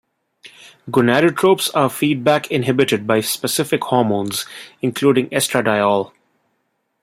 Gonadotropes 0.89 1.69
are 1.75 1.87
feedback 1.87 2.49
inhibited 2.49 3.05
by 3.05 3.21
specific 3.21 3.83
hormones, 3.83 4.47
including 4.81 5.29
estradiol. 5.29 6.11